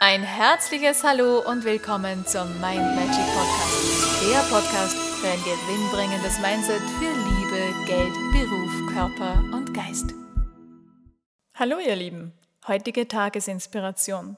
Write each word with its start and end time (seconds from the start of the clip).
Ein 0.00 0.22
herzliches 0.22 1.02
Hallo 1.02 1.40
und 1.40 1.64
willkommen 1.64 2.24
zum 2.24 2.46
Mind 2.60 2.94
Magic 2.94 3.26
Podcast. 3.34 4.30
Der 4.30 4.38
Podcast 4.48 4.96
für 4.96 5.26
ein 5.26 5.42
gewinnbringendes 5.42 6.38
Mindset 6.38 6.80
für 7.00 7.10
Liebe, 7.10 7.84
Geld, 7.84 8.14
Beruf, 8.30 8.94
Körper 8.94 9.42
und 9.52 9.74
Geist. 9.74 10.14
Hallo 11.54 11.80
ihr 11.80 11.96
Lieben, 11.96 12.32
heutige 12.68 13.08
Tagesinspiration. 13.08 14.36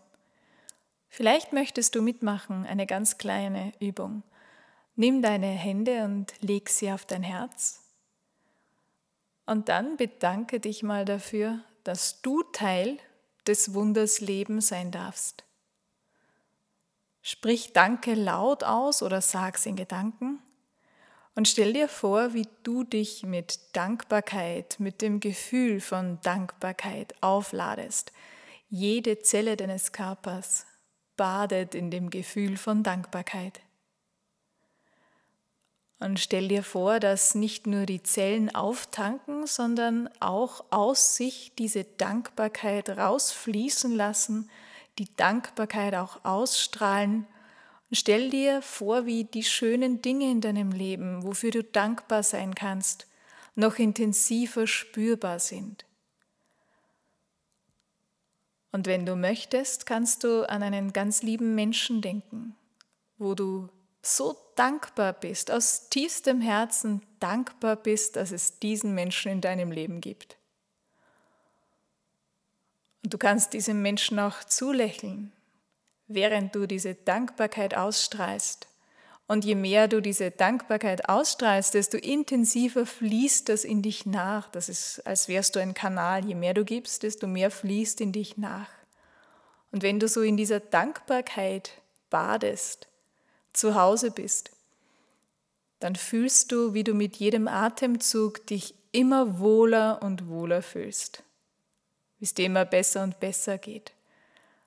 Vielleicht 1.11 1.53
möchtest 1.53 1.95
du 1.95 2.01
mitmachen, 2.01 2.65
eine 2.65 2.87
ganz 2.87 3.19
kleine 3.19 3.75
Übung. 3.81 4.23
Nimm 4.97 5.21
deine 5.21 5.49
Hände 5.49 6.05
und 6.05 6.33
leg 6.41 6.71
sie 6.71 6.91
auf 6.91 7.05
dein 7.05 7.23
Herz. 7.23 7.85
Und 9.45 9.69
dann 9.69 9.99
bedanke 9.99 10.59
dich 10.59 10.83
mal 10.83 11.05
dafür, 11.05 11.59
dass 11.85 12.23
du 12.23 12.45
Teil 12.45 12.97
des 13.47 13.75
Wunders 13.75 14.23
Leben 14.23 14.63
sein 14.63 14.91
darfst. 14.91 15.45
Sprich 17.23 17.73
Danke 17.73 18.15
laut 18.15 18.65
aus 18.65 19.03
oder 19.03 19.21
sag's 19.21 19.67
in 19.67 19.77
Gedanken 19.77 20.43
und 21.35 21.49
stell 21.49 21.73
dir 21.73 21.89
vor, 21.89 22.35
wie 22.35 22.47
du 22.65 22.85
dich 22.85 23.23
mit 23.23 23.59
Dankbarkeit, 23.73 24.77
mit 24.79 25.01
dem 25.01 25.21
Gefühl 25.21 25.81
von 25.81 26.19
Dankbarkeit 26.23 27.15
aufladest. 27.23 28.13
Jede 28.69 29.21
Zelle 29.21 29.57
deines 29.57 29.93
Körpers 29.93 30.67
badet 31.17 31.75
in 31.75 31.91
dem 31.91 32.11
Gefühl 32.11 32.57
von 32.57 32.83
Dankbarkeit. 32.83 33.61
Und 35.99 36.19
stell 36.19 36.49
dir 36.49 36.63
vor, 36.63 36.99
dass 36.99 37.35
nicht 37.35 37.67
nur 37.67 37.85
die 37.85 38.03
Zellen 38.03 38.55
auftanken, 38.55 39.47
sondern 39.47 40.09
auch 40.19 40.65
aus 40.71 41.17
sich 41.17 41.53
diese 41.59 41.85
Dankbarkeit 41.85 42.89
rausfließen 42.91 43.95
lassen, 43.95 44.51
die 45.01 45.17
Dankbarkeit 45.17 45.95
auch 45.95 46.25
ausstrahlen. 46.27 47.27
Und 47.89 47.97
stell 47.97 48.29
dir 48.29 48.61
vor, 48.61 49.07
wie 49.07 49.25
die 49.25 49.43
schönen 49.43 50.03
Dinge 50.03 50.31
in 50.31 50.43
deinem 50.43 50.73
Leben, 50.73 51.25
wofür 51.25 51.51
du 51.51 51.65
dankbar 51.65 52.23
sein 52.23 52.55
kannst, 52.55 53.07
noch 53.55 53.79
intensiver 53.79 54.67
spürbar 54.67 55.39
sind. 55.39 55.87
Und 58.73 58.87
wenn 58.87 59.07
du 59.07 59.17
möchtest, 59.17 59.87
kannst 59.87 60.23
du 60.23 60.49
an 60.49 60.63
einen 60.63 60.93
ganz 60.93 61.23
lieben 61.23 61.55
Menschen 61.55 62.03
denken, 62.03 62.55
wo 63.17 63.35
du 63.35 63.71
so 64.03 64.37
dankbar 64.55 65.15
bist, 65.15 65.51
aus 65.51 65.89
tiefstem 65.89 66.43
Herzen 66.43 67.03
dankbar 67.21 67.77
bist, 67.77 68.17
dass 68.17 68.33
es 68.33 68.59
diesen 68.59 68.95
Menschen 68.95 69.33
in 69.33 69.41
deinem 69.41 69.73
Leben 69.73 70.03
gibt. 70.03 70.37
Und 73.03 73.15
du 73.15 73.19
kannst 73.19 73.53
diesem 73.53 73.83
Menschen 73.83 74.19
auch 74.19 74.45
zulächeln, 74.45 75.33
während 76.07 76.55
du 76.55 76.67
diese 76.67 76.95
Dankbarkeit 76.95 77.77
ausstrahlst. 77.77 78.69
Und 79.27 79.45
je 79.45 79.55
mehr 79.55 79.87
du 79.87 80.03
diese 80.03 80.33
Dankbarkeit 80.33 81.09
ausstrahlst, 81.09 81.75
desto 81.75 81.97
intensiver 81.97 82.85
fließt 82.85 83.49
das 83.49 83.65
in 83.65 83.81
dich 83.81 84.05
nach. 84.05 84.49
Das 84.51 84.69
ist, 84.69 85.07
als 85.07 85.29
wärst 85.29 85.55
du 85.55 85.61
ein 85.61 85.73
Kanal. 85.73 86.25
Je 86.25 86.35
mehr 86.35 86.53
du 86.53 86.65
gibst, 86.65 87.05
desto 87.05 87.29
mehr 87.29 87.51
fließt 87.53 88.01
in 88.01 88.11
dich 88.11 88.39
nach. 88.39 88.69
Und 89.71 89.85
wenn 89.85 90.01
du 90.01 90.09
so 90.09 90.23
in 90.23 90.37
dieser 90.37 90.59
Dankbarkeit 90.59 91.71
badest, 92.11 92.89
zu 93.53 93.75
Hause 93.75 94.11
bist, 94.11 94.51
dann 95.79 95.97
fühlst 95.97 96.53
du, 96.53 96.75
wie 96.75 96.85
du 96.85 96.95
mit 96.95 97.17
jedem 97.17 97.49
Atemzug 97.49 98.47
dich 98.47 98.75
immer 98.93 99.39
wohler 99.39 100.03
und 100.03 100.29
wohler 100.29 100.63
fühlst, 100.63 101.23
wie 102.21 102.25
es 102.25 102.35
dir 102.35 102.47
immer 102.47 102.65
besser 102.65 103.03
und 103.03 103.19
besser 103.19 103.59
geht, 103.59 103.93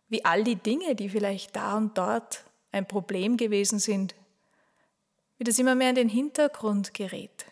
wie 0.10 0.26
all 0.26 0.44
die 0.44 0.58
Dinge, 0.58 0.96
die 0.96 1.08
vielleicht 1.08 1.56
da 1.56 1.78
und 1.78 1.98
dort 1.98 2.44
ein 2.74 2.86
Problem 2.86 3.38
gewesen 3.38 3.80
sind, 3.80 4.14
wie 5.38 5.46
das 5.46 5.58
immer 5.58 5.76
mehr 5.76 5.90
in 5.90 5.96
den 5.96 6.10
Hintergrund 6.10 6.94
gerät, 6.94 7.46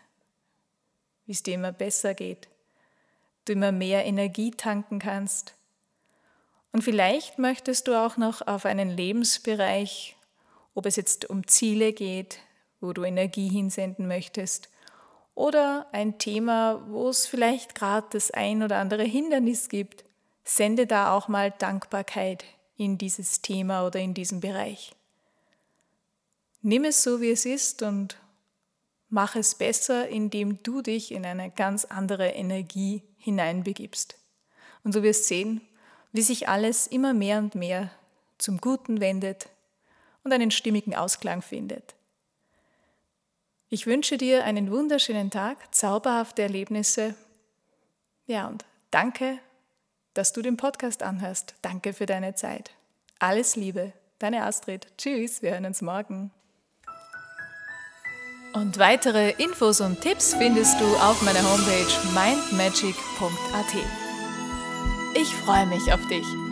wie 1.25 1.31
es 1.31 1.43
dir 1.43 1.53
immer 1.53 1.71
besser 1.71 2.13
geht, 2.13 2.49
du 3.45 3.53
immer 3.53 3.71
mehr 3.71 4.05
Energie 4.05 4.51
tanken 4.51 4.99
kannst. 4.99 5.55
Und 6.73 6.83
vielleicht 6.83 7.39
möchtest 7.39 7.87
du 7.87 7.95
auch 7.95 8.17
noch 8.17 8.45
auf 8.45 8.65
einen 8.65 8.89
Lebensbereich 8.89 10.17
ob 10.73 10.85
es 10.85 10.95
jetzt 10.95 11.29
um 11.29 11.47
Ziele 11.47 11.93
geht, 11.93 12.39
wo 12.79 12.93
du 12.93 13.03
Energie 13.03 13.49
hinsenden 13.49 14.07
möchtest, 14.07 14.69
oder 15.41 15.87
ein 15.91 16.19
Thema, 16.19 16.83
wo 16.87 17.09
es 17.09 17.25
vielleicht 17.25 17.73
gerade 17.73 18.05
das 18.11 18.29
ein 18.29 18.61
oder 18.61 18.77
andere 18.77 19.03
Hindernis 19.03 19.69
gibt, 19.69 20.05
sende 20.43 20.85
da 20.85 21.15
auch 21.15 21.27
mal 21.27 21.49
Dankbarkeit 21.49 22.45
in 22.77 22.99
dieses 22.99 23.41
Thema 23.41 23.87
oder 23.87 23.99
in 23.99 24.13
diesem 24.13 24.39
Bereich. 24.39 24.93
Nimm 26.61 26.83
es 26.83 27.01
so, 27.01 27.21
wie 27.21 27.31
es 27.31 27.45
ist 27.45 27.81
und 27.81 28.17
mach 29.09 29.35
es 29.35 29.55
besser, 29.55 30.07
indem 30.07 30.61
du 30.61 30.83
dich 30.83 31.11
in 31.11 31.25
eine 31.25 31.49
ganz 31.49 31.85
andere 31.85 32.27
Energie 32.29 33.01
hineinbegibst. 33.17 34.17
Und 34.83 34.93
du 34.93 35.01
wirst 35.01 35.25
sehen, 35.25 35.61
wie 36.11 36.21
sich 36.21 36.49
alles 36.49 36.85
immer 36.85 37.15
mehr 37.15 37.39
und 37.39 37.55
mehr 37.55 37.89
zum 38.37 38.59
Guten 38.59 38.99
wendet, 38.99 39.49
und 40.23 40.31
einen 40.33 40.51
stimmigen 40.51 40.93
Ausklang 40.93 41.41
findet. 41.41 41.95
Ich 43.73 43.87
wünsche 43.87 44.17
dir 44.17 44.43
einen 44.43 44.69
wunderschönen 44.69 45.31
Tag, 45.31 45.73
zauberhafte 45.73 46.41
Erlebnisse. 46.41 47.15
Ja, 48.25 48.47
und 48.47 48.65
danke, 48.91 49.37
dass 50.13 50.33
du 50.33 50.41
den 50.41 50.57
Podcast 50.57 51.03
anhörst. 51.03 51.55
Danke 51.61 51.93
für 51.93 52.05
deine 52.05 52.35
Zeit. 52.35 52.71
Alles 53.19 53.55
Liebe, 53.55 53.93
deine 54.19 54.43
Astrid. 54.43 54.87
Tschüss, 54.97 55.41
wir 55.41 55.51
hören 55.51 55.65
uns 55.65 55.81
morgen. 55.81 56.31
Und 58.53 58.77
weitere 58.77 59.31
Infos 59.41 59.79
und 59.79 60.01
Tipps 60.01 60.33
findest 60.33 60.77
du 60.81 60.85
auf 60.97 61.21
meiner 61.21 61.41
Homepage 61.41 61.87
mindmagic.at. 62.13 63.75
Ich 65.15 65.33
freue 65.45 65.67
mich 65.67 65.93
auf 65.93 66.05
dich. 66.07 66.50